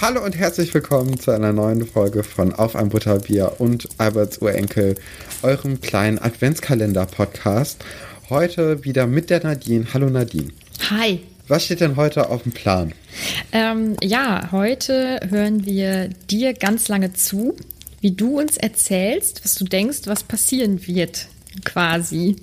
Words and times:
Hallo 0.00 0.24
und 0.24 0.36
herzlich 0.36 0.72
willkommen 0.74 1.18
zu 1.18 1.32
einer 1.32 1.52
neuen 1.52 1.84
Folge 1.84 2.22
von 2.22 2.54
Auf 2.54 2.76
ein 2.76 2.88
Butterbier 2.88 3.56
und 3.58 3.88
Alberts 3.98 4.38
Urenkel, 4.38 4.94
eurem 5.42 5.80
kleinen 5.80 6.20
Adventskalender-Podcast. 6.20 7.84
Heute 8.30 8.84
wieder 8.84 9.08
mit 9.08 9.28
der 9.28 9.42
Nadine. 9.42 9.86
Hallo 9.92 10.08
Nadine. 10.08 10.52
Hi. 10.88 11.18
Was 11.48 11.64
steht 11.64 11.80
denn 11.80 11.96
heute 11.96 12.28
auf 12.30 12.44
dem 12.44 12.52
Plan? 12.52 12.94
Ähm, 13.50 13.96
ja, 14.00 14.52
heute 14.52 15.18
hören 15.28 15.66
wir 15.66 16.10
dir 16.30 16.54
ganz 16.54 16.86
lange 16.86 17.12
zu, 17.14 17.56
wie 18.00 18.12
du 18.12 18.38
uns 18.38 18.56
erzählst, 18.56 19.44
was 19.44 19.56
du 19.56 19.64
denkst, 19.64 20.02
was 20.04 20.22
passieren 20.22 20.86
wird, 20.86 21.26
quasi. 21.64 22.36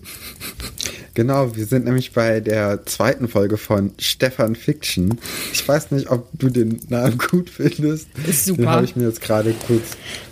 Genau, 1.15 1.55
wir 1.55 1.65
sind 1.65 1.85
nämlich 1.85 2.11
bei 2.11 2.41
der 2.41 2.85
zweiten 2.85 3.29
Folge 3.29 3.55
von 3.55 3.93
Stefan 3.97 4.53
Fiction. 4.53 5.17
Ich 5.53 5.65
weiß 5.65 5.91
nicht, 5.91 6.11
ob 6.11 6.27
du 6.33 6.49
den 6.49 6.81
Namen 6.89 7.17
gut 7.17 7.49
findest. 7.49 8.09
Ist 8.27 8.45
super. 8.45 8.61
Den 8.61 8.69
habe 8.69 8.85
ich 8.85 8.95
mir 8.97 9.07
jetzt 9.07 9.21
gerade 9.21 9.55
kurz. 9.65 9.83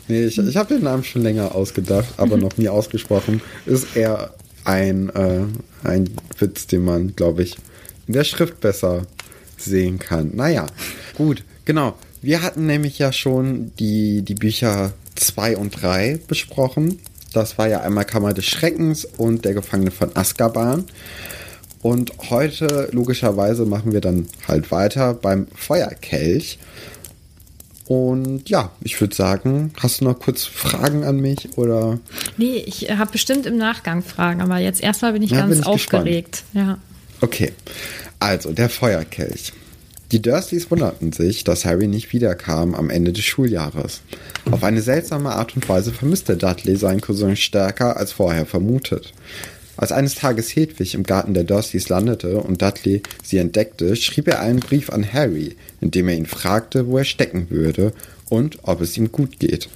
Nee, 0.09 0.25
ich, 0.25 0.37
ich 0.37 0.57
habe 0.57 0.75
den 0.75 0.83
Namen 0.83 1.05
schon 1.05 1.23
länger 1.23 1.55
ausgedacht, 1.55 2.13
aber 2.17 2.35
noch 2.35 2.57
nie 2.57 2.67
ausgesprochen. 2.67 3.41
Ist 3.65 3.95
eher 3.95 4.33
ein, 4.65 5.09
äh, 5.09 5.45
ein 5.85 6.09
Witz, 6.37 6.67
den 6.67 6.83
man, 6.83 7.15
glaube 7.15 7.43
ich, 7.43 7.55
in 8.07 8.13
der 8.13 8.25
Schrift 8.25 8.59
besser 8.59 9.03
sehen 9.57 9.99
kann. 9.99 10.35
Naja, 10.35 10.67
gut, 11.15 11.45
genau. 11.63 11.95
Wir 12.21 12.41
hatten 12.41 12.65
nämlich 12.65 12.99
ja 12.99 13.13
schon 13.13 13.71
die, 13.79 14.21
die 14.21 14.35
Bücher 14.35 14.91
2 15.15 15.55
und 15.55 15.81
3 15.81 16.19
besprochen. 16.27 16.99
Das 17.33 17.57
war 17.57 17.67
ja 17.67 17.81
einmal 17.81 18.05
Kammer 18.05 18.33
des 18.33 18.45
Schreckens 18.45 19.05
und 19.05 19.45
der 19.45 19.53
Gefangene 19.53 19.91
von 19.91 20.15
Azkaban. 20.15 20.85
Und 21.81 22.13
heute, 22.29 22.87
logischerweise, 22.91 23.65
machen 23.65 23.91
wir 23.91 23.99
dann 23.99 24.27
halt 24.47 24.71
weiter 24.71 25.13
beim 25.13 25.47
Feuerkelch. 25.53 26.59
Und 27.85 28.49
ja, 28.49 28.71
ich 28.81 28.99
würde 29.01 29.13
sagen, 29.13 29.73
hast 29.81 29.99
du 29.99 30.05
noch 30.05 30.17
kurz 30.17 30.45
Fragen 30.45 31.03
an 31.03 31.19
mich 31.19 31.57
oder? 31.57 31.99
Nee, 32.37 32.63
ich 32.65 32.89
habe 32.89 33.11
bestimmt 33.11 33.45
im 33.45 33.57
Nachgang 33.57 34.01
Fragen, 34.01 34.41
aber 34.41 34.59
jetzt 34.59 34.81
erstmal 34.81 35.13
bin 35.13 35.21
ich 35.21 35.31
Ja, 35.31 35.39
ganz 35.39 35.49
bin 35.49 35.59
ich 35.59 35.65
aufgeregt. 35.65 36.43
Ja. 36.53 36.77
Okay, 37.19 37.51
also 38.19 38.53
der 38.53 38.69
Feuerkelch. 38.69 39.51
Die 40.13 40.21
Dursleys 40.21 40.69
wunderten 40.69 41.11
sich, 41.11 41.43
dass 41.43 41.65
Harry 41.65 41.87
nicht 41.87 42.13
wiederkam 42.13 42.75
am 42.75 42.91
Ende 42.91 43.13
des 43.13 43.23
Schuljahres. 43.23 44.01
Auf 44.51 44.63
eine 44.63 44.83
seltsame 44.83 45.31
Art 45.31 45.55
und 45.55 45.67
Weise 45.67 45.91
vermisste 45.91 46.37
Dudley 46.37 46.75
seinen 46.75 47.01
Cousin 47.01 47.35
stärker 47.35 47.97
als 47.97 48.11
vorher 48.11 48.45
vermutet. 48.45 49.11
Als 49.75 49.91
eines 49.91 50.13
Tages 50.13 50.55
Hedwig 50.55 50.93
im 50.93 51.01
Garten 51.01 51.33
der 51.33 51.45
Dursleys 51.45 51.89
landete 51.89 52.37
und 52.37 52.61
Dudley 52.61 53.01
sie 53.23 53.39
entdeckte, 53.39 53.95
schrieb 53.95 54.27
er 54.27 54.39
einen 54.39 54.59
Brief 54.59 54.91
an 54.91 55.03
Harry, 55.11 55.55
in 55.81 55.89
dem 55.89 56.07
er 56.07 56.15
ihn 56.15 56.27
fragte, 56.27 56.85
wo 56.85 56.99
er 56.99 57.05
stecken 57.05 57.49
würde 57.49 57.91
und 58.29 58.59
ob 58.61 58.81
es 58.81 58.95
ihm 58.95 59.11
gut 59.11 59.39
geht. 59.39 59.67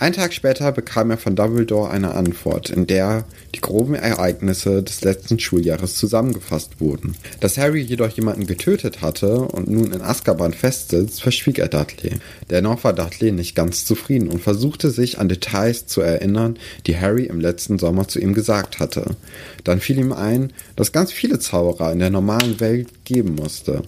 Ein 0.00 0.12
Tag 0.12 0.34
später 0.34 0.72
bekam 0.72 1.12
er 1.12 1.18
von 1.18 1.36
Dumbledore 1.36 1.88
eine 1.88 2.14
Antwort, 2.14 2.68
in 2.68 2.86
der 2.86 3.24
die 3.54 3.60
groben 3.60 3.94
Ereignisse 3.94 4.82
des 4.82 5.02
letzten 5.02 5.38
Schuljahres 5.38 5.94
zusammengefasst 5.94 6.80
wurden. 6.80 7.14
Dass 7.38 7.56
Harry 7.58 7.80
jedoch 7.80 8.10
jemanden 8.10 8.48
getötet 8.48 9.02
hatte 9.02 9.38
und 9.38 9.70
nun 9.70 9.92
in 9.92 10.02
Azkaban 10.02 10.52
festsitzt, 10.52 11.22
verschwieg 11.22 11.60
er 11.60 11.68
Dudley. 11.68 12.18
Dennoch 12.50 12.82
war 12.82 12.92
Dudley 12.92 13.30
nicht 13.30 13.54
ganz 13.54 13.84
zufrieden 13.84 14.28
und 14.28 14.42
versuchte 14.42 14.90
sich 14.90 15.18
an 15.20 15.28
Details 15.28 15.86
zu 15.86 16.00
erinnern, 16.00 16.58
die 16.86 16.98
Harry 16.98 17.26
im 17.26 17.40
letzten 17.40 17.78
Sommer 17.78 18.08
zu 18.08 18.18
ihm 18.18 18.34
gesagt 18.34 18.80
hatte. 18.80 19.16
Dann 19.62 19.80
fiel 19.80 19.98
ihm 19.98 20.12
ein, 20.12 20.52
dass 20.74 20.90
ganz 20.90 21.12
viele 21.12 21.38
Zauberer 21.38 21.92
in 21.92 22.00
der 22.00 22.10
normalen 22.10 22.58
Welt 22.58 22.88
geben 23.04 23.36
musste. 23.36 23.82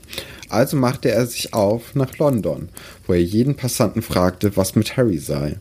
Also 0.49 0.77
machte 0.77 1.11
er 1.11 1.27
sich 1.27 1.55
auf 1.55 1.95
nach 1.95 2.19
London, 2.19 2.69
wo 3.07 3.13
er 3.13 3.23
jeden 3.23 3.57
Passanten 3.57 4.03
fragte, 4.03 4.57
was 4.57 4.75
mit 4.75 4.97
Harry 4.97 5.19
sei. 5.19 5.57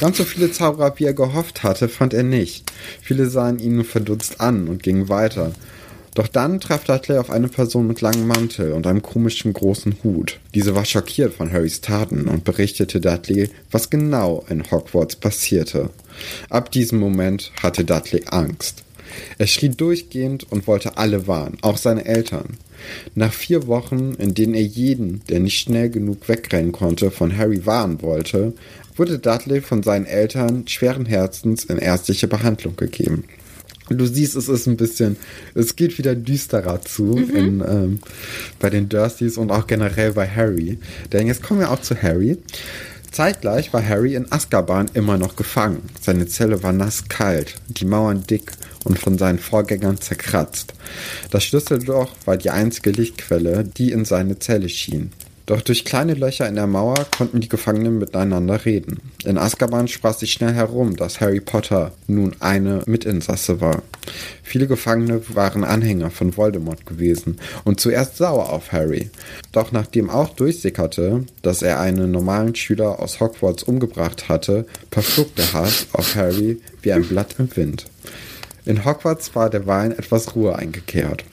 Ganz 0.00 0.18
so 0.18 0.24
viele 0.24 0.50
Zauberer, 0.50 0.94
wie 0.98 1.04
er 1.04 1.14
gehofft 1.14 1.62
hatte, 1.62 1.88
fand 1.88 2.14
er 2.14 2.22
nicht. 2.22 2.72
Viele 3.00 3.28
sahen 3.28 3.58
ihn 3.58 3.76
nur 3.76 3.84
verdutzt 3.84 4.40
an 4.40 4.68
und 4.68 4.82
gingen 4.82 5.08
weiter. 5.08 5.52
Doch 6.16 6.28
dann 6.28 6.60
traf 6.60 6.84
Dudley 6.84 7.18
auf 7.18 7.28
eine 7.28 7.48
Person 7.48 7.86
mit 7.86 8.00
langem 8.00 8.26
Mantel 8.26 8.72
und 8.72 8.86
einem 8.86 9.02
komischen 9.02 9.52
großen 9.52 9.96
Hut. 10.02 10.40
Diese 10.54 10.74
war 10.74 10.86
schockiert 10.86 11.34
von 11.34 11.52
Harrys 11.52 11.82
Taten 11.82 12.26
und 12.28 12.42
berichtete 12.42 13.02
Dudley, 13.02 13.50
was 13.70 13.90
genau 13.90 14.42
in 14.48 14.70
Hogwarts 14.70 15.16
passierte. 15.16 15.90
Ab 16.48 16.72
diesem 16.72 17.00
Moment 17.00 17.52
hatte 17.62 17.84
Dudley 17.84 18.24
Angst. 18.30 18.82
Er 19.36 19.46
schrie 19.46 19.68
durchgehend 19.68 20.50
und 20.50 20.66
wollte 20.66 20.96
alle 20.96 21.26
warnen, 21.26 21.58
auch 21.60 21.76
seine 21.76 22.06
Eltern. 22.06 22.56
Nach 23.14 23.32
vier 23.32 23.66
Wochen, 23.66 24.14
in 24.18 24.34
denen 24.34 24.54
er 24.54 24.62
jeden, 24.62 25.22
der 25.28 25.40
nicht 25.40 25.58
schnell 25.58 25.90
genug 25.90 26.28
wegrennen 26.28 26.72
konnte, 26.72 27.10
von 27.10 27.36
Harry 27.36 27.64
warnen 27.66 28.02
wollte, 28.02 28.52
wurde 28.96 29.18
Dudley 29.18 29.60
von 29.60 29.82
seinen 29.82 30.06
Eltern 30.06 30.66
schweren 30.68 31.06
Herzens 31.06 31.64
in 31.64 31.78
ärztliche 31.78 32.28
Behandlung 32.28 32.76
gegeben. 32.76 33.24
Du 33.88 34.04
siehst, 34.04 34.34
es 34.34 34.48
ist 34.48 34.66
ein 34.66 34.76
bisschen, 34.76 35.16
es 35.54 35.76
geht 35.76 35.96
wieder 35.98 36.16
düsterer 36.16 36.80
zu 36.80 37.16
in, 37.16 37.62
ähm, 37.66 38.00
bei 38.58 38.68
den 38.68 38.88
Dursleys 38.88 39.38
und 39.38 39.52
auch 39.52 39.68
generell 39.68 40.12
bei 40.12 40.26
Harry. 40.28 40.78
Denn 41.12 41.28
jetzt 41.28 41.42
kommen 41.42 41.60
wir 41.60 41.70
auch 41.70 41.80
zu 41.80 42.00
Harry. 42.02 42.36
Zeitgleich 43.16 43.72
war 43.72 43.82
Harry 43.82 44.14
in 44.14 44.30
Azkaban 44.30 44.90
immer 44.92 45.16
noch 45.16 45.36
gefangen. 45.36 45.88
Seine 46.02 46.26
Zelle 46.26 46.62
war 46.62 46.74
nasskalt, 46.74 47.54
die 47.66 47.86
Mauern 47.86 48.26
dick 48.26 48.52
und 48.84 48.98
von 48.98 49.16
seinen 49.16 49.38
Vorgängern 49.38 49.98
zerkratzt. 49.98 50.74
Das 51.30 51.42
Schlüsselloch 51.42 52.10
war 52.26 52.36
die 52.36 52.50
einzige 52.50 52.90
Lichtquelle, 52.90 53.64
die 53.64 53.90
in 53.90 54.04
seine 54.04 54.38
Zelle 54.38 54.68
schien. 54.68 55.12
Doch 55.46 55.60
durch 55.60 55.84
kleine 55.84 56.14
Löcher 56.14 56.48
in 56.48 56.56
der 56.56 56.66
Mauer 56.66 57.06
konnten 57.16 57.40
die 57.40 57.48
Gefangenen 57.48 57.98
miteinander 57.98 58.64
reden. 58.64 59.00
In 59.24 59.38
Azkaban 59.38 59.86
sprach 59.86 60.14
sich 60.14 60.32
schnell 60.32 60.52
herum, 60.52 60.96
dass 60.96 61.20
Harry 61.20 61.40
Potter 61.40 61.92
nun 62.08 62.34
eine 62.40 62.82
Mitinsasse 62.86 63.60
war. 63.60 63.82
Viele 64.42 64.66
Gefangene 64.66 65.22
waren 65.28 65.62
Anhänger 65.62 66.10
von 66.10 66.36
Voldemort 66.36 66.84
gewesen 66.84 67.38
und 67.64 67.78
zuerst 67.80 68.16
sauer 68.16 68.52
auf 68.52 68.72
Harry. 68.72 69.10
Doch 69.52 69.70
nachdem 69.70 70.10
auch 70.10 70.30
durchsickerte, 70.30 71.24
dass 71.42 71.62
er 71.62 71.78
einen 71.78 72.10
normalen 72.10 72.56
Schüler 72.56 72.98
aus 72.98 73.20
Hogwarts 73.20 73.62
umgebracht 73.62 74.28
hatte, 74.28 74.66
verflog 74.90 75.32
der 75.36 75.52
Hass 75.52 75.86
auf 75.92 76.16
Harry 76.16 76.60
wie 76.82 76.92
ein 76.92 77.04
Blatt 77.04 77.36
im 77.38 77.54
Wind. 77.56 77.86
In 78.64 78.84
Hogwarts 78.84 79.36
war 79.36 79.48
derweilen 79.48 79.92
etwas 79.92 80.34
Ruhe 80.34 80.56
eingekehrt. 80.56 81.24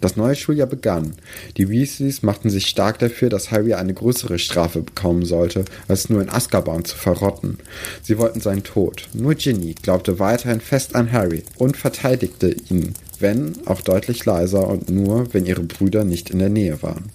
Das 0.00 0.16
neue 0.16 0.36
Schuljahr 0.36 0.68
begann. 0.68 1.14
Die 1.56 1.68
Weasleys 1.68 2.22
machten 2.22 2.50
sich 2.50 2.66
stark 2.66 2.98
dafür, 2.98 3.28
dass 3.28 3.50
Harry 3.50 3.74
eine 3.74 3.94
größere 3.94 4.38
Strafe 4.38 4.82
bekommen 4.82 5.24
sollte, 5.24 5.64
als 5.88 6.08
nur 6.08 6.22
in 6.22 6.28
Azkaban 6.28 6.84
zu 6.84 6.96
verrotten. 6.96 7.58
Sie 8.02 8.18
wollten 8.18 8.40
seinen 8.40 8.62
Tod. 8.62 9.08
Nur 9.12 9.34
Ginny 9.34 9.74
glaubte 9.74 10.18
weiterhin 10.18 10.60
fest 10.60 10.94
an 10.94 11.12
Harry 11.12 11.42
und 11.56 11.76
verteidigte 11.76 12.54
ihn, 12.70 12.94
wenn 13.18 13.54
auch 13.66 13.80
deutlich 13.80 14.24
leiser 14.24 14.68
und 14.68 14.88
nur, 14.88 15.32
wenn 15.34 15.46
ihre 15.46 15.62
Brüder 15.62 16.04
nicht 16.04 16.30
in 16.30 16.38
der 16.38 16.50
Nähe 16.50 16.82
waren. 16.82 17.10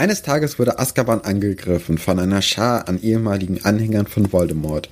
Eines 0.00 0.22
Tages 0.22 0.58
wurde 0.58 0.78
Azkaban 0.78 1.20
angegriffen 1.20 1.98
von 1.98 2.18
einer 2.18 2.40
Schar 2.40 2.88
an 2.88 3.02
ehemaligen 3.02 3.66
Anhängern 3.66 4.06
von 4.06 4.32
Voldemort. 4.32 4.88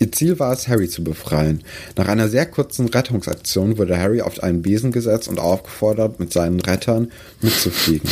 Ihr 0.00 0.10
Ziel 0.10 0.40
war 0.40 0.52
es, 0.52 0.66
Harry 0.66 0.88
zu 0.88 1.04
befreien. 1.04 1.62
Nach 1.94 2.08
einer 2.08 2.28
sehr 2.28 2.44
kurzen 2.44 2.88
Rettungsaktion 2.88 3.78
wurde 3.78 3.96
Harry 3.96 4.20
auf 4.20 4.42
einen 4.42 4.62
Besen 4.62 4.90
gesetzt 4.90 5.28
und 5.28 5.38
aufgefordert, 5.38 6.18
mit 6.18 6.32
seinen 6.32 6.58
Rettern 6.58 7.12
mitzufliegen. 7.40 8.10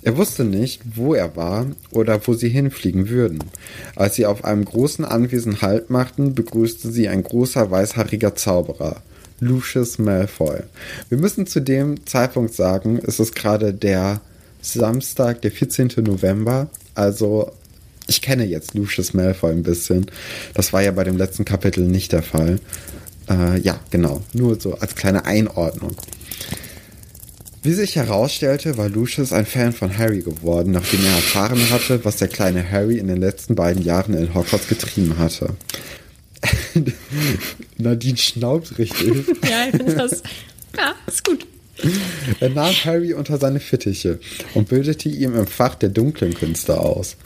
Er 0.00 0.16
wusste 0.16 0.44
nicht, 0.44 0.80
wo 0.94 1.12
er 1.12 1.36
war 1.36 1.66
oder 1.90 2.26
wo 2.26 2.32
sie 2.32 2.48
hinfliegen 2.48 3.10
würden. 3.10 3.40
Als 3.96 4.14
sie 4.14 4.24
auf 4.24 4.46
einem 4.46 4.64
großen 4.64 5.04
Anwesen 5.04 5.60
Halt 5.60 5.90
machten, 5.90 6.34
begrüßte 6.34 6.90
sie 6.90 7.06
ein 7.06 7.22
großer 7.22 7.70
weißhaariger 7.70 8.34
Zauberer. 8.34 9.02
Lucius 9.40 9.98
Malfoy. 9.98 10.60
Wir 11.10 11.18
müssen 11.18 11.46
zu 11.46 11.60
dem 11.60 12.06
Zeitpunkt 12.06 12.54
sagen, 12.54 12.98
es 13.06 13.20
ist 13.20 13.34
gerade 13.34 13.74
der 13.74 14.22
Samstag, 14.62 15.42
der 15.42 15.50
14. 15.50 15.92
November, 15.98 16.68
also 16.94 17.52
ich 18.06 18.22
kenne 18.22 18.44
jetzt 18.44 18.74
Lucius 18.74 19.14
Malfoy 19.14 19.52
ein 19.52 19.62
bisschen. 19.62 20.06
Das 20.54 20.72
war 20.72 20.82
ja 20.82 20.90
bei 20.90 21.04
dem 21.04 21.16
letzten 21.16 21.44
Kapitel 21.44 21.84
nicht 21.84 22.12
der 22.12 22.22
Fall. 22.22 22.58
Äh, 23.28 23.60
ja, 23.60 23.78
genau. 23.90 24.22
Nur 24.32 24.60
so 24.60 24.74
als 24.74 24.96
kleine 24.96 25.26
Einordnung. 25.26 25.94
Wie 27.62 27.72
sich 27.72 27.96
herausstellte, 27.96 28.78
war 28.78 28.88
Lucius 28.88 29.32
ein 29.32 29.44
Fan 29.46 29.72
von 29.72 29.96
Harry 29.96 30.22
geworden, 30.22 30.72
nachdem 30.72 31.04
er 31.04 31.12
erfahren 31.12 31.70
hatte, 31.70 32.04
was 32.04 32.16
der 32.16 32.28
kleine 32.28 32.68
Harry 32.68 32.98
in 32.98 33.06
den 33.06 33.18
letzten 33.18 33.54
beiden 33.54 33.84
Jahren 33.84 34.14
in 34.14 34.34
Hogwarts 34.34 34.66
getrieben 34.66 35.18
hatte. 35.18 35.54
Nadine 37.78 38.16
schnaubt 38.16 38.78
richtig. 38.78 39.26
ja, 39.48 39.66
ich 39.66 39.76
finde 39.76 39.94
das. 39.94 40.22
Ja, 40.76 40.94
ist 41.06 41.22
gut. 41.24 41.46
Er 42.40 42.50
nahm 42.50 42.74
Harry 42.84 43.14
unter 43.14 43.38
seine 43.38 43.60
Fittiche 43.60 44.18
und 44.54 44.68
bildete 44.68 45.08
ihm 45.08 45.34
im 45.34 45.46
Fach 45.46 45.74
der 45.74 45.88
dunklen 45.88 46.34
Künste 46.34 46.78
aus. 46.78 47.16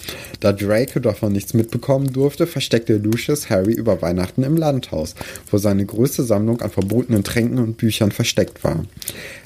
Da 0.41 0.53
Draco 0.53 1.01
davon 1.01 1.33
nichts 1.33 1.55
mitbekommen 1.55 2.13
durfte, 2.13 2.47
versteckte 2.47 2.97
Lucius 2.97 3.51
Harry 3.51 3.73
über 3.73 4.03
Weihnachten 4.03 4.43
im 4.43 4.57
Landhaus, 4.57 5.15
wo 5.51 5.59
seine 5.59 5.85
größte 5.85 6.25
Sammlung 6.25 6.61
an 6.61 6.71
verbotenen 6.71 7.25
Tränken 7.25 7.59
und 7.59 7.77
Büchern 7.77 8.13
versteckt 8.13 8.65
war. 8.65 8.85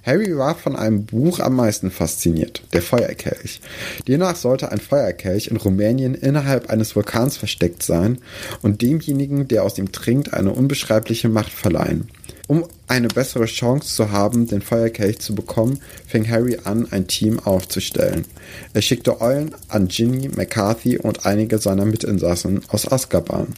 Harry 0.05 0.37
war 0.37 0.55
von 0.55 0.77
einem 0.77 1.05
Buch 1.05 1.41
am 1.41 1.57
meisten 1.57 1.91
fasziniert, 1.91 2.63
der 2.73 2.83
Feuerkelch. 2.83 3.61
Demnach 4.07 4.37
sollte 4.37 4.73
ein 4.73 4.81
Feuerkelch 4.81 5.49
in 5.49 5.57
Rumänien 5.57 6.15
innerhalb 6.15 6.71
eines 6.71 6.97
Vulkans 6.97 7.37
versteckt 7.37 7.83
sein 7.83 8.19
und 8.63 8.83
demjenigen, 8.83 9.49
der 9.49 9.65
aus 9.65 9.79
ihm 9.79 9.93
trinkt, 9.93 10.35
eine 10.35 10.53
unbeschreibliche 10.53 11.29
Macht 11.29 11.53
verleihen. 11.53 12.09
Um 12.49 12.67
eine 12.87 13.09
bessere 13.09 13.45
Chance 13.45 13.95
zu 13.95 14.11
haben, 14.11 14.47
den 14.47 14.63
Feuerkelch 14.63 15.19
zu 15.19 15.35
bekommen, 15.35 15.81
fing 16.07 16.29
Harry 16.29 16.59
an, 16.65 16.91
ein 16.91 17.07
Team 17.07 17.39
aufzustellen. 17.39 18.25
Er 18.73 18.81
schickte 18.81 19.21
Eulen 19.21 19.55
an 19.69 19.89
Ginny, 19.89 20.29
McCarthy 20.29 20.97
und 20.97 21.27
einige 21.27 21.59
seiner 21.59 21.85
Mitinsassen 21.85 22.63
aus 22.69 22.91
Azkaban. 22.91 23.49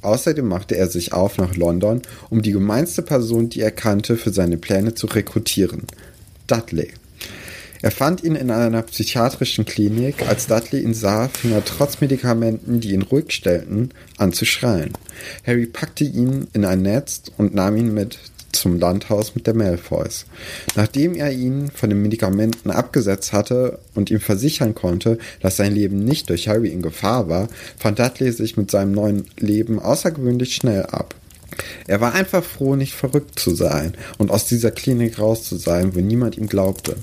Außerdem 0.00 0.46
machte 0.46 0.76
er 0.76 0.86
sich 0.86 1.12
auf 1.12 1.38
nach 1.38 1.56
London, 1.56 2.02
um 2.30 2.40
die 2.40 2.52
gemeinste 2.52 3.02
Person, 3.02 3.48
die 3.48 3.60
er 3.60 3.72
kannte, 3.72 4.16
für 4.16 4.30
seine 4.30 4.58
Pläne 4.58 4.94
zu 4.94 5.08
rekrutieren. 5.08 5.82
Dudley. 6.46 6.92
Er 7.82 7.90
fand 7.90 8.22
ihn 8.22 8.36
in 8.36 8.52
einer 8.52 8.82
psychiatrischen 8.82 9.64
Klinik. 9.64 10.26
Als 10.26 10.46
Dudley 10.46 10.82
ihn 10.82 10.94
sah, 10.94 11.28
fing 11.28 11.50
er 11.50 11.64
trotz 11.64 12.00
Medikamenten, 12.00 12.80
die 12.80 12.92
ihn 12.92 13.02
ruhig 13.02 13.32
stellten, 13.32 13.90
an 14.16 14.32
zu 14.32 14.44
schreien. 14.44 14.92
Harry 15.44 15.66
packte 15.66 16.04
ihn 16.04 16.46
in 16.52 16.64
ein 16.64 16.82
Netz 16.82 17.22
und 17.36 17.54
nahm 17.54 17.76
ihn 17.76 17.92
mit 17.92 18.18
zum 18.52 18.78
Landhaus 18.78 19.34
mit 19.34 19.46
der 19.46 19.54
Malfoys. 19.54 20.26
Nachdem 20.74 21.14
er 21.14 21.32
ihn 21.32 21.70
von 21.70 21.90
den 21.90 22.02
Medikamenten 22.02 22.70
abgesetzt 22.70 23.32
hatte 23.32 23.78
und 23.94 24.10
ihm 24.10 24.20
versichern 24.20 24.74
konnte, 24.74 25.18
dass 25.40 25.56
sein 25.56 25.74
Leben 25.74 26.04
nicht 26.04 26.30
durch 26.30 26.48
Harry 26.48 26.68
in 26.68 26.82
Gefahr 26.82 27.28
war, 27.28 27.48
fand 27.78 27.98
Dudley 27.98 28.32
sich 28.32 28.56
mit 28.56 28.70
seinem 28.70 28.92
neuen 28.92 29.26
Leben 29.38 29.78
außergewöhnlich 29.78 30.54
schnell 30.54 30.84
ab. 30.86 31.14
Er 31.86 32.00
war 32.00 32.14
einfach 32.14 32.44
froh, 32.44 32.76
nicht 32.76 32.94
verrückt 32.94 33.38
zu 33.38 33.54
sein 33.54 33.94
und 34.18 34.30
aus 34.30 34.46
dieser 34.46 34.70
Klinik 34.70 35.18
raus 35.18 35.44
zu 35.44 35.56
sein, 35.56 35.94
wo 35.94 36.00
niemand 36.00 36.36
ihm 36.36 36.46
glaubte. 36.46 36.96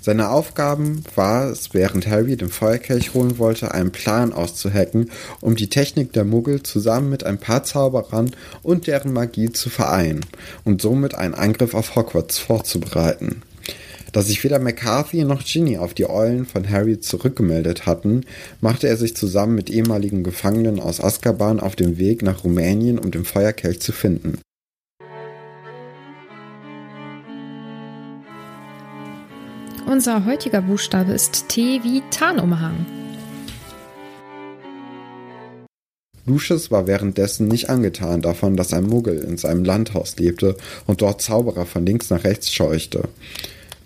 Seine 0.00 0.30
Aufgaben 0.30 1.04
war 1.14 1.50
es, 1.50 1.74
während 1.74 2.06
Harry 2.06 2.36
den 2.36 2.48
Feuerkelch 2.48 3.14
holen 3.14 3.38
wollte, 3.38 3.72
einen 3.72 3.92
Plan 3.92 4.32
auszuhacken, 4.32 5.10
um 5.40 5.56
die 5.56 5.68
Technik 5.68 6.12
der 6.12 6.24
Muggel 6.24 6.62
zusammen 6.62 7.10
mit 7.10 7.24
ein 7.24 7.38
paar 7.38 7.64
Zauberern 7.64 8.34
und 8.62 8.86
deren 8.86 9.12
Magie 9.12 9.52
zu 9.52 9.70
vereinen 9.70 10.24
und 10.64 10.82
somit 10.82 11.14
einen 11.14 11.34
Angriff 11.34 11.74
auf 11.74 11.96
Hogwarts 11.96 12.38
vorzubereiten. 12.38 13.42
Da 14.12 14.20
sich 14.20 14.44
weder 14.44 14.58
McCarthy 14.58 15.24
noch 15.24 15.42
Ginny 15.42 15.78
auf 15.78 15.94
die 15.94 16.08
Eulen 16.08 16.44
von 16.44 16.68
Harry 16.68 17.00
zurückgemeldet 17.00 17.86
hatten, 17.86 18.26
machte 18.60 18.86
er 18.86 18.98
sich 18.98 19.16
zusammen 19.16 19.54
mit 19.54 19.70
ehemaligen 19.70 20.22
Gefangenen 20.22 20.80
aus 20.80 21.00
Azkaban 21.00 21.60
auf 21.60 21.76
den 21.76 21.96
Weg 21.96 22.20
nach 22.20 22.44
Rumänien, 22.44 22.98
um 22.98 23.10
den 23.10 23.24
Feuerkelch 23.24 23.80
zu 23.80 23.92
finden. 23.92 24.38
Unser 29.86 30.26
heutiger 30.26 30.60
Buchstabe 30.60 31.12
ist 31.12 31.48
T 31.48 31.80
wie 31.82 32.02
Tarnumhang. 32.10 32.84
Lucius 36.26 36.70
war 36.70 36.86
währenddessen 36.86 37.48
nicht 37.48 37.68
angetan 37.68 38.22
davon, 38.22 38.56
dass 38.56 38.72
ein 38.72 38.84
Muggel 38.84 39.18
in 39.18 39.38
seinem 39.38 39.64
Landhaus 39.64 40.16
lebte 40.16 40.56
und 40.86 41.00
dort 41.02 41.20
Zauberer 41.20 41.66
von 41.66 41.84
links 41.84 42.10
nach 42.10 42.24
rechts 42.24 42.52
scheuchte. 42.52 43.08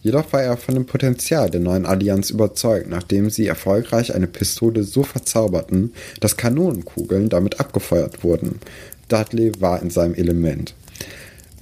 Jedoch 0.07 0.33
war 0.33 0.41
er 0.41 0.57
von 0.57 0.77
dem 0.77 0.87
Potenzial 0.87 1.51
der 1.51 1.59
neuen 1.59 1.85
Allianz 1.85 2.31
überzeugt, 2.31 2.89
nachdem 2.89 3.29
sie 3.29 3.49
erfolgreich 3.49 4.15
eine 4.15 4.29
Pistole 4.29 4.85
so 4.85 5.03
verzauberten, 5.03 5.95
dass 6.21 6.37
Kanonenkugeln 6.37 7.29
damit 7.29 7.59
abgefeuert 7.59 8.23
wurden. 8.23 8.61
Dudley 9.09 9.51
war 9.59 9.83
in 9.83 9.91
seinem 9.91 10.15
Element. 10.15 10.77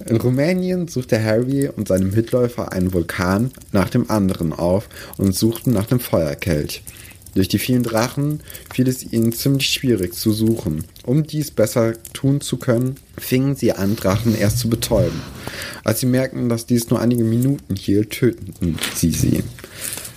In 0.05 0.17
Rumänien 0.17 0.87
suchte 0.87 1.23
Harry 1.23 1.69
und 1.69 1.87
seine 1.87 2.05
Mitläufer 2.05 2.71
einen 2.71 2.93
Vulkan 2.93 3.49
nach 3.71 3.89
dem 3.89 4.11
anderen 4.11 4.53
auf 4.53 4.89
und 5.17 5.33
suchten 5.33 5.73
nach 5.73 5.87
dem 5.87 5.99
Feuerkelch. 5.99 6.83
Durch 7.35 7.49
die 7.49 7.59
vielen 7.59 7.83
Drachen 7.83 8.39
fiel 8.73 8.87
es 8.87 9.11
ihnen 9.11 9.33
ziemlich 9.33 9.67
schwierig 9.67 10.13
zu 10.15 10.31
suchen. 10.31 10.85
Um 11.03 11.27
dies 11.27 11.51
besser 11.51 11.93
tun 12.13 12.39
zu 12.41 12.57
können, 12.57 12.95
fingen 13.17 13.55
sie 13.55 13.73
an, 13.73 13.97
Drachen 13.97 14.35
erst 14.35 14.59
zu 14.59 14.69
betäuben. 14.69 15.21
Als 15.83 15.99
sie 15.99 16.05
merkten, 16.05 16.49
dass 16.49 16.65
dies 16.65 16.89
nur 16.89 17.01
einige 17.01 17.25
Minuten 17.25 17.75
hielt, 17.75 18.11
töteten 18.11 18.79
sie 18.95 19.11
sie. 19.11 19.43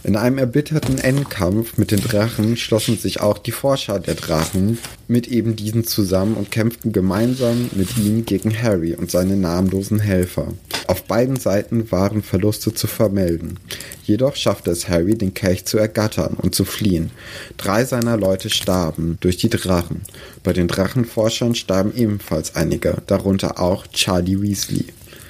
In 0.05 0.17
einem 0.17 0.39
erbitterten 0.39 0.99
Endkampf 0.99 1.77
mit 1.77 1.91
den 1.91 2.01
Drachen 2.01 2.57
schlossen 2.57 2.97
sich 2.97 3.21
auch 3.21 3.37
die 3.37 3.51
Forscher 3.51 3.99
der 3.99 4.15
Drachen 4.15 4.79
mit 5.09 5.27
eben 5.27 5.57
diesen 5.57 5.85
zusammen 5.85 6.35
und 6.35 6.53
kämpften 6.53 6.93
gemeinsam 6.93 7.69
mit 7.73 7.99
ihm 7.99 8.25
gegen 8.25 8.63
Harry 8.63 8.95
und 8.95 9.11
seine 9.11 9.37
namenlosen 9.37 9.99
Helfer. 9.99 10.55
Auf 10.87 11.05
beiden 11.05 11.37
Seiten 11.37 11.91
waren 11.91 12.23
Verluste 12.23 12.73
zu 12.73 12.87
vermelden. 12.87 13.59
Jedoch 14.05 14.37
schaffte 14.37 14.71
es 14.71 14.89
Harry, 14.89 15.17
den 15.17 15.35
Kelch 15.35 15.67
zu 15.67 15.79
ergattern 15.79 16.35
und 16.41 16.55
zu 16.55 16.65
fliehen. 16.65 17.11
Drei 17.57 17.85
seiner 17.85 18.17
Leute 18.17 18.51
starben 18.51 19.19
durch 19.21 19.37
die 19.37 19.51
Drachen. 19.51 20.03
Bei 20.45 20.53
den 20.53 20.69
Drachenforschern 20.69 21.55
starben 21.55 21.93
ebenfalls 21.95 22.55
einige, 22.55 23.03
darunter 23.07 23.61
auch 23.61 23.87
Charlie 23.89 24.41
Weasley. 24.41 24.87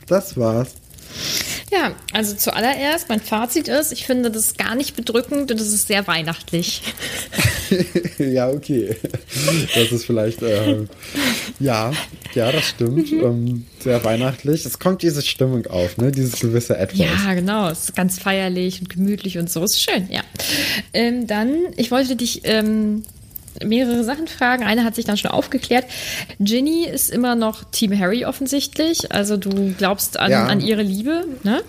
Das 0.06 0.36
war's. 0.36 0.74
Ja, 1.70 1.94
also 2.12 2.34
zuallererst, 2.34 3.08
mein 3.08 3.20
Fazit 3.20 3.68
ist, 3.68 3.92
ich 3.92 4.06
finde 4.06 4.30
das 4.30 4.56
gar 4.56 4.74
nicht 4.74 4.96
bedrückend 4.96 5.50
und 5.50 5.60
es 5.60 5.72
ist 5.72 5.88
sehr 5.88 6.06
weihnachtlich. 6.06 6.82
ja, 8.18 8.48
okay. 8.48 8.96
Das 9.74 9.92
ist 9.92 10.06
vielleicht, 10.06 10.42
äh, 10.42 10.86
ja, 11.60 11.92
ja, 12.34 12.52
das 12.52 12.68
stimmt. 12.68 13.12
Ähm, 13.12 13.66
sehr 13.80 14.02
weihnachtlich. 14.02 14.64
Es 14.64 14.78
kommt 14.78 15.02
diese 15.02 15.22
Stimmung 15.22 15.66
auf, 15.66 15.98
ne? 15.98 16.10
Dieses 16.10 16.40
gewisse 16.40 16.76
Etwas. 16.76 16.98
Ja, 16.98 17.34
genau. 17.34 17.68
Es 17.68 17.84
ist 17.84 17.96
ganz 17.96 18.18
feierlich 18.18 18.80
und 18.80 18.88
gemütlich 18.88 19.38
und 19.38 19.50
so. 19.50 19.62
Ist 19.62 19.82
schön, 19.82 20.08
ja. 20.10 20.22
Ähm, 20.94 21.26
dann, 21.26 21.54
ich 21.76 21.90
wollte 21.90 22.16
dich 22.16 22.42
ähm, 22.44 23.02
mehrere 23.64 24.04
Sachen 24.04 24.26
fragen. 24.28 24.64
Eine 24.64 24.84
hat 24.84 24.94
sich 24.94 25.04
dann 25.04 25.16
schon 25.16 25.30
aufgeklärt. 25.30 25.84
Ginny 26.40 26.84
ist 26.86 27.10
immer 27.10 27.34
noch 27.34 27.64
Team 27.70 27.98
Harry 27.98 28.24
offensichtlich. 28.24 29.12
Also 29.12 29.36
du 29.36 29.74
glaubst 29.76 30.18
an, 30.18 30.30
Ja. 30.30 30.46
an 30.46 30.60
ihre 30.60 30.82
Liebe, 30.82 31.24
ne? 31.42 31.62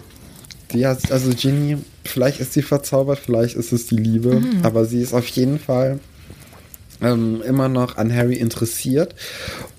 Ja, 0.73 0.95
also 1.09 1.31
Ginny, 1.35 1.77
vielleicht 2.05 2.39
ist 2.39 2.53
sie 2.53 2.61
verzaubert, 2.61 3.19
vielleicht 3.19 3.55
ist 3.55 3.71
es 3.71 3.87
die 3.87 3.95
Liebe, 3.97 4.41
aber 4.63 4.85
sie 4.85 5.01
ist 5.01 5.13
auf 5.13 5.27
jeden 5.29 5.59
Fall 5.59 5.99
ähm, 7.01 7.41
immer 7.41 7.69
noch 7.69 7.97
an 7.97 8.13
Harry 8.13 8.35
interessiert 8.35 9.15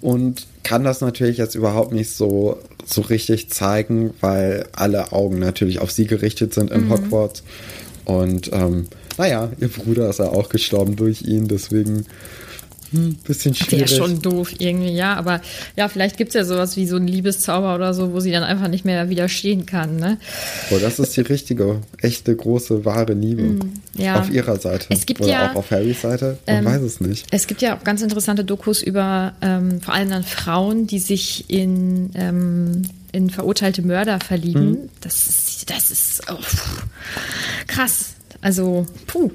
und 0.00 0.47
kann 0.64 0.83
das 0.85 1.00
natürlich 1.00 1.37
jetzt 1.37 1.55
überhaupt 1.55 1.93
nicht 1.93 2.11
so, 2.11 2.59
so 2.85 3.02
richtig 3.02 3.50
zeigen, 3.50 4.14
weil 4.21 4.67
alle 4.73 5.12
Augen 5.12 5.38
natürlich 5.38 5.79
auf 5.81 5.90
sie 5.90 6.07
gerichtet 6.07 6.55
sind 6.55 6.71
in 6.71 6.90
Hogwarts. 6.90 7.43
Und 8.05 8.50
ähm, 8.52 8.87
naja, 9.20 9.50
ihr 9.60 9.68
Bruder 9.68 10.08
ist 10.08 10.18
ja 10.18 10.26
auch 10.26 10.48
gestorben 10.48 10.96
durch 10.96 11.20
ihn, 11.22 11.46
deswegen 11.46 12.06
hm, 12.90 13.16
bisschen 13.22 13.54
Wäre 13.54 13.86
schwierig. 13.86 13.96
schon 13.96 14.22
doof 14.22 14.52
irgendwie, 14.58 14.94
ja. 14.94 15.14
Aber 15.14 15.42
ja, 15.76 15.88
vielleicht 15.88 16.16
gibt 16.16 16.30
es 16.30 16.34
ja 16.34 16.44
sowas 16.44 16.76
wie 16.78 16.86
so 16.86 16.96
einen 16.96 17.06
Liebeszauber 17.06 17.74
oder 17.74 17.92
so, 17.92 18.14
wo 18.14 18.20
sie 18.20 18.32
dann 18.32 18.42
einfach 18.42 18.68
nicht 18.68 18.86
mehr 18.86 19.10
widerstehen 19.10 19.66
kann, 19.66 19.96
ne? 19.96 20.16
Oh, 20.70 20.78
das 20.80 20.98
ist 20.98 21.14
die 21.18 21.20
richtige, 21.20 21.82
echte, 22.00 22.34
große, 22.34 22.86
wahre 22.86 23.12
Liebe. 23.12 23.42
Mm, 23.42 23.74
ja. 23.94 24.20
Auf 24.20 24.30
ihrer 24.30 24.58
Seite. 24.58 24.86
Es 24.88 25.04
gibt 25.04 25.20
Oder 25.20 25.30
ja, 25.30 25.50
auch 25.50 25.56
auf 25.56 25.70
Harrys 25.70 26.00
Seite. 26.00 26.38
Man 26.46 26.56
ähm, 26.56 26.64
weiß 26.64 26.80
es 26.80 27.00
nicht. 27.00 27.26
Es 27.30 27.46
gibt 27.46 27.60
ja 27.60 27.76
auch 27.76 27.84
ganz 27.84 28.00
interessante 28.00 28.42
Dokus 28.42 28.82
über 28.82 29.34
ähm, 29.42 29.82
vor 29.82 29.92
allem 29.92 30.08
dann 30.08 30.24
Frauen, 30.24 30.86
die 30.86 30.98
sich 30.98 31.44
in, 31.48 32.10
ähm, 32.14 32.82
in 33.12 33.28
verurteilte 33.28 33.82
Mörder 33.82 34.18
verlieben. 34.18 34.70
Mhm. 34.70 34.88
Das 35.02 35.28
ist, 35.28 35.70
das 35.70 35.90
ist 35.90 36.22
oh, 36.28 36.38
krass. 37.66 38.14
Also, 38.40 38.87
puh. 39.06 39.30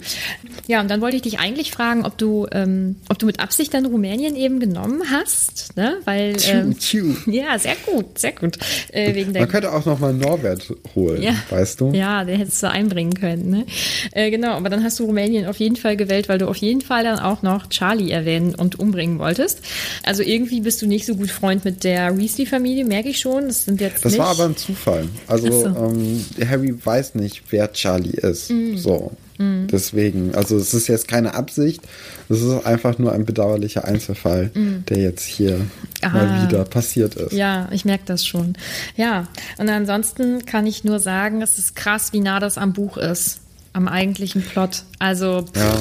Ja, 0.67 0.81
und 0.81 0.89
dann 0.89 1.01
wollte 1.01 1.15
ich 1.15 1.21
dich 1.21 1.39
eigentlich 1.39 1.71
fragen, 1.71 2.05
ob 2.05 2.17
du, 2.17 2.47
ähm, 2.51 2.95
ob 3.09 3.19
du 3.19 3.25
mit 3.25 3.39
Absicht 3.39 3.73
dann 3.73 3.85
Rumänien 3.85 4.35
eben 4.35 4.59
genommen 4.59 5.03
hast, 5.11 5.75
ne? 5.77 5.97
Weil, 6.05 6.35
ähm, 6.47 6.77
Tschu, 6.77 7.13
tschu. 7.13 7.31
ja, 7.31 7.57
sehr 7.59 7.75
gut, 7.85 8.17
sehr 8.17 8.31
gut. 8.31 8.57
Äh, 8.91 9.13
wegen 9.13 9.31
Man 9.31 9.47
könnte 9.47 9.71
auch 9.71 9.85
noch 9.85 9.99
mal 9.99 10.13
Norbert 10.13 10.73
holen, 10.95 11.21
ja. 11.21 11.33
weißt 11.49 11.81
du? 11.81 11.91
Ja, 11.91 12.23
der 12.23 12.37
hättest 12.37 12.63
du 12.63 12.69
einbringen 12.69 13.13
können. 13.13 13.49
Ne? 13.49 13.65
Äh, 14.11 14.31
genau, 14.31 14.53
aber 14.53 14.69
dann 14.69 14.83
hast 14.83 14.99
du 14.99 15.05
Rumänien 15.05 15.45
auf 15.45 15.57
jeden 15.57 15.75
Fall 15.75 15.95
gewählt, 15.97 16.29
weil 16.29 16.39
du 16.39 16.47
auf 16.47 16.57
jeden 16.57 16.81
Fall 16.81 17.03
dann 17.03 17.19
auch 17.19 17.41
noch 17.43 17.69
Charlie 17.69 18.11
erwähnen 18.11 18.55
und 18.55 18.79
umbringen 18.79 19.19
wolltest. 19.19 19.59
Also 20.03 20.23
irgendwie 20.23 20.61
bist 20.61 20.81
du 20.81 20.87
nicht 20.87 21.05
so 21.05 21.15
gut 21.15 21.29
Freund 21.29 21.63
mit 21.65 21.83
der 21.83 22.17
Weasley-Familie, 22.17 22.85
merke 22.85 23.09
ich 23.09 23.19
schon. 23.19 23.47
Das 23.47 23.65
sind 23.65 23.81
jetzt 23.81 24.03
Das 24.03 24.13
nicht. 24.13 24.19
war 24.21 24.29
aber 24.29 24.45
ein 24.45 24.57
Zufall. 24.57 25.07
Also 25.27 25.51
so. 25.51 25.65
ähm, 25.67 26.25
Harry 26.49 26.73
weiß 26.83 27.15
nicht, 27.15 27.43
wer 27.49 27.71
Charlie 27.73 28.11
ist. 28.11 28.49
Mm. 28.51 28.77
So. 28.85 29.11
Deswegen, 29.37 30.33
also 30.35 30.55
es 30.55 30.73
ist 30.73 30.87
jetzt 30.87 31.09
keine 31.09 31.33
Absicht, 31.33 31.81
es 32.29 32.41
ist 32.41 32.65
einfach 32.65 32.97
nur 32.99 33.11
ein 33.11 33.25
bedauerlicher 33.25 33.83
Einzelfall, 33.83 34.49
der 34.87 34.97
jetzt 34.97 35.25
hier. 35.25 35.59
Ah. 36.01 36.09
mal 36.09 36.47
wieder 36.47 36.63
passiert 36.65 37.15
ist. 37.15 37.33
Ja, 37.33 37.67
ich 37.71 37.83
merke 37.83 38.03
das 38.05 38.25
schon. 38.25 38.55
Ja, 38.95 39.27
und 39.57 39.67
ansonsten 39.69 40.45
kann 40.45 40.65
ich 40.67 40.83
nur 40.85 40.99
sagen, 40.99 41.41
es 41.41 41.57
ist 41.57 41.75
krass, 41.75 42.13
wie 42.13 42.19
nah 42.21 42.39
das 42.39 42.57
am 42.57 42.71
Buch 42.73 42.95
ist, 42.97 43.39
am 43.73 43.87
eigentlichen 43.89 44.41
Plot. 44.43 44.83
Also, 44.99 45.43
Ja. 45.55 45.77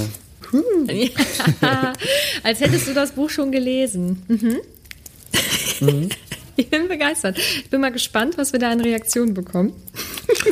als 2.43 2.61
hättest 2.61 2.89
du 2.89 2.95
das 2.95 3.13
Buch 3.13 3.31
schon 3.31 3.53
gelesen. 3.53 4.23
Mhm. 4.29 6.09
Ich 6.57 6.71
bin 6.71 6.87
begeistert. 6.89 7.37
Ich 7.39 7.69
bin 7.71 7.81
mal 7.81 7.91
gespannt, 7.91 8.39
was 8.39 8.53
wir 8.53 8.61
da 8.61 8.71
an 8.71 8.81
Reaktionen 8.81 9.35
bekommen. 9.35 9.73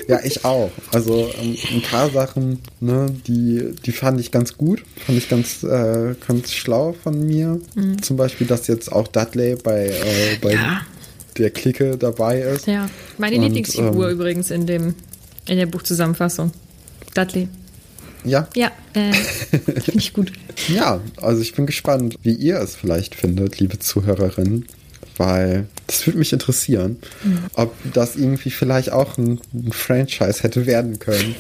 Ja, 0.09 0.21
ich 0.25 0.45
auch. 0.45 0.71
Also 0.93 1.31
ähm, 1.41 1.57
ein 1.73 1.83
paar 1.83 2.11
Sachen, 2.11 2.59
ne, 2.81 3.07
die, 3.27 3.73
die 3.85 3.93
fand 3.93 4.21
ich 4.21 4.31
ganz 4.31 4.57
gut, 4.57 4.83
fand 5.07 5.17
ich 5.19 5.29
ganz, 5.29 5.63
äh, 5.63 6.15
ganz 6.27 6.53
schlau 6.53 6.95
von 7.03 7.25
mir. 7.27 7.61
Zum 8.01 8.17
Beispiel, 8.17 8.47
dass 8.47 8.67
jetzt 8.67 8.91
auch 8.91 9.07
Dudley 9.09 9.57
bei, 9.63 9.87
äh, 9.89 10.37
bei 10.41 10.55
Mhm. 10.57 10.61
Ja. 10.63 10.81
der 11.39 11.51
Clique 11.51 11.97
dabei 11.97 12.41
ist. 12.41 12.67
Ja, 12.67 12.89
meine 13.19 13.37
Und, 13.37 13.43
Lieblingsfigur 13.43 14.09
ähm, 14.09 14.15
übrigens 14.15 14.51
in 14.51 14.67
dem 14.67 14.95
in 15.47 15.57
der 15.59 15.67
Buchzusammenfassung. 15.67 16.53
Dudley. 17.15 17.49
Ja, 18.25 18.49
Ja, 18.55 18.71
äh, 18.95 19.13
finde 19.53 19.99
ich 19.99 20.13
gut. 20.13 20.33
ja, 20.69 21.01
also 21.21 21.41
ich 21.43 21.55
bin 21.55 21.67
gespannt, 21.67 22.17
wie 22.23 22.35
ihr 22.35 22.59
es 22.61 22.77
vielleicht 22.77 23.15
findet, 23.15 23.59
liebe 23.61 23.79
Zuhörerinnen. 23.79 24.67
Weil 25.17 25.67
das 25.93 26.07
würde 26.07 26.19
mich 26.19 26.33
interessieren, 26.33 26.97
ob 27.55 27.75
das 27.93 28.17
irgendwie 28.17 28.51
vielleicht 28.51 28.93
auch 28.93 29.19
ein, 29.19 29.41
ein 29.53 29.73
Franchise 29.73 30.43
hätte 30.43 30.67
werden 30.67 30.99
können. 30.99 31.35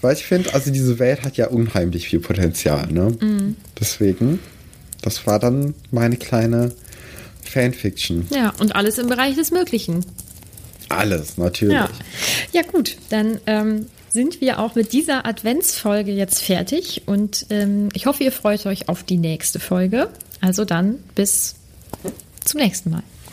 Weil 0.00 0.14
ich 0.14 0.24
finde, 0.24 0.54
also 0.54 0.70
diese 0.70 0.98
Welt 0.98 1.24
hat 1.24 1.36
ja 1.36 1.48
unheimlich 1.48 2.08
viel 2.08 2.20
Potenzial, 2.20 2.86
ne? 2.92 3.16
Deswegen, 3.80 4.38
das 5.02 5.26
war 5.26 5.38
dann 5.38 5.74
meine 5.90 6.16
kleine 6.16 6.72
Fanfiction. 7.42 8.26
Ja, 8.30 8.52
und 8.60 8.76
alles 8.76 8.98
im 8.98 9.08
Bereich 9.08 9.34
des 9.34 9.50
Möglichen. 9.50 10.04
Alles, 10.88 11.36
natürlich. 11.36 11.74
Ja, 11.74 11.88
ja 12.52 12.62
gut, 12.62 12.96
dann 13.08 13.40
ähm, 13.46 13.86
sind 14.10 14.40
wir 14.40 14.60
auch 14.60 14.76
mit 14.76 14.92
dieser 14.92 15.26
Adventsfolge 15.26 16.12
jetzt 16.12 16.42
fertig 16.42 17.02
und 17.06 17.46
ähm, 17.50 17.88
ich 17.92 18.06
hoffe, 18.06 18.22
ihr 18.22 18.32
freut 18.32 18.64
euch 18.66 18.88
auf 18.88 19.02
die 19.02 19.16
nächste 19.16 19.58
Folge. 19.58 20.08
Also 20.40 20.64
dann 20.64 20.98
bis 21.16 21.56
zum 22.44 22.60
nächsten 22.60 22.90
Mal. 22.90 23.02